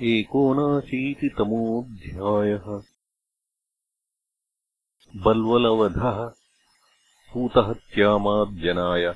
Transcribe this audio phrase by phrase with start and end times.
[0.00, 2.82] एकोनाशीतितमोऽध्यायः
[5.16, 6.32] बल्वलवधः
[7.30, 9.14] सूतहत्यामार्जनाय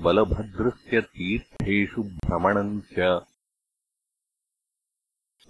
[0.00, 3.26] बलभद्रस्य तीर्थेषु भ्रमणम् च।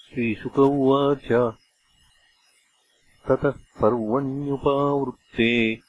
[0.09, 1.55] श्रीशुक उवाच
[3.29, 5.81] ततः पर्वण्युपावृत्ते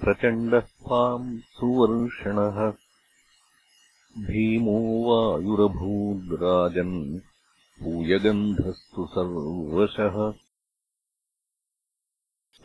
[0.00, 2.72] प्रचण्डः त्वाम् सुवर्षणः।
[4.26, 7.20] भीमो वायुरभूद्राजन्
[7.82, 10.34] पूयगन्धस्तु सर्वशः।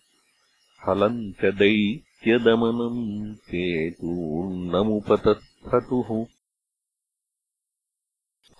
[0.88, 6.26] हलम् च दैत्यदमनम् चेतूर्णमुपतस्थतुः।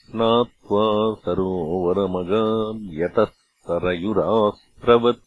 [0.00, 0.84] स्नात्वा
[1.24, 3.30] सरोवरमगान् यतः
[3.66, 5.26] सरयुरास्त्रवत्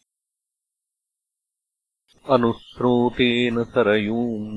[2.35, 4.49] अनुस्रोतेन सरयूम्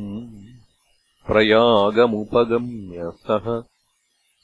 [1.28, 3.47] प्रयागमुपगम्य सः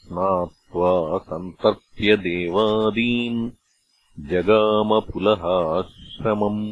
[0.05, 0.93] स्नात्वा
[1.29, 3.43] सन्तर्प्य देवादीन्
[4.31, 6.65] जगामपुलहाश्रमम्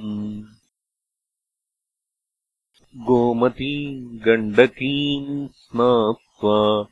[2.97, 6.84] गोमतीम् गण्डकीम् स्नात्वा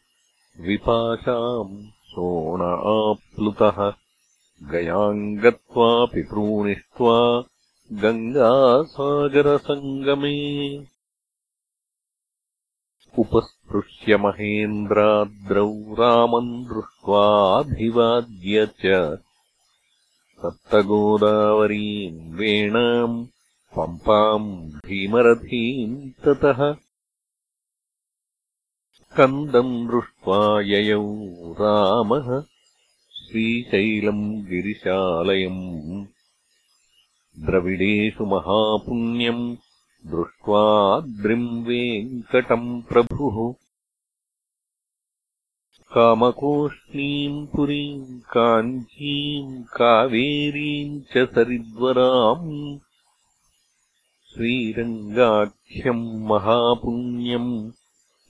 [0.61, 3.93] विपाशाम् सोण आप्लुतः
[4.73, 7.43] गयाम् गत्वा पितॄणिष्ट्वा
[7.93, 10.87] गङ्गासागरसङ्गमे।
[13.19, 19.19] उपस्पृश्य महेन्द्राद्रौ रामम् दृष्ट्वाभिवाद्य च
[20.43, 23.27] सप्तगोदावरीम् वेणाम्
[23.79, 24.51] पम्पाम्
[24.87, 26.63] भीमरथीम् ततः
[29.17, 30.39] कन्दम् दृष्ट्वा
[30.71, 31.05] ययौ
[31.61, 32.29] रामः
[33.21, 35.63] श्रीशैलम् गिरिशालयम्
[37.47, 39.45] द्रविडेषु महापुण्यम्
[40.13, 43.39] दृष्ट्वाद्रिम् वेङ्कटम् प्रभुः
[45.95, 52.53] कामकोष्णीम् पुरीम् काञ्चीम् कावेरीम् च सरिद्वराम्
[54.39, 57.73] श्रीरङ्गाख्यम् महापुण्यम्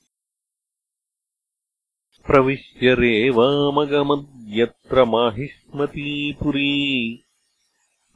[2.26, 7.24] प्रविश्य रेवामगमद्यत्र माहिष्मतीपुरी।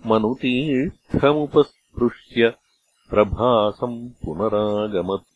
[0.06, 2.54] मनुतीर्थमुपस्पृश्य
[3.10, 5.28] प्रभासम् पुनरागमत्।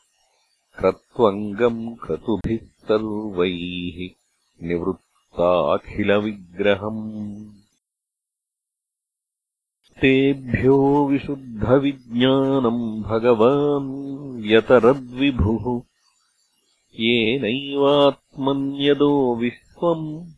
[0.79, 4.11] क्रत्वङ्गम् क्रतुभिः सर्वैः
[4.69, 5.75] निवृत्ताखिलविग्रहम्।
[10.01, 15.94] तेभ्यो विशुद्धविज्ञानम् भगवान् यतरद्विभुः
[17.01, 20.31] येनैवात्मन्यदो विश्वम्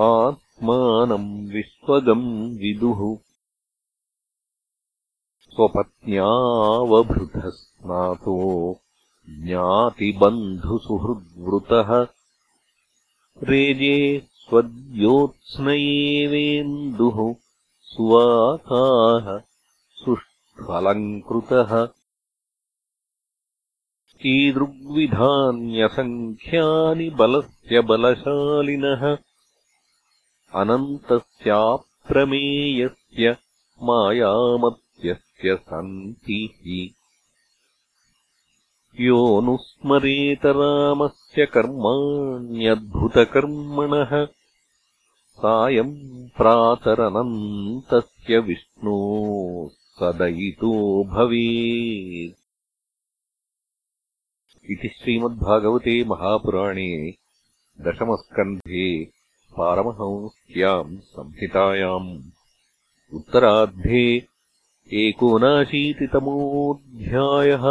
[0.00, 3.18] आत्मानम् विश्वगम् विदुः।
[5.40, 8.76] स्वपत्न्यावभृतः स्नातो
[9.28, 12.06] ज्ञातिबन्धुसुहृद्वृतः।
[13.42, 17.34] रेजे स्वद्योत्स्नयेवेन्दुः
[17.82, 19.40] सुवासाः
[19.94, 21.88] सुष्ठलङ्कृतः
[24.26, 29.18] ईदृग्विधान्यसङ्ख्यानि बलस्य बलशालिनः।
[30.54, 33.36] अनन्तस्याप्रमेयस्य
[33.82, 36.94] मायामत्यस्य सन्ति। हि
[39.00, 44.28] योऽनुस्मरेत रामस्य कर्माण्यद्भुतकर्मणः।
[45.30, 52.43] सायम् प्रातरनन्तस्य विष्णो सदयितो भवेत्
[54.72, 56.90] इति श्रीमद्भागवते महापुराणे
[57.86, 58.84] दशमस्कन्धे
[59.56, 62.06] पारमहंस्याम् संहितायाम्
[63.18, 64.04] उत्तरार्धे
[65.02, 67.66] एकोनाशीतितमोऽध्यायः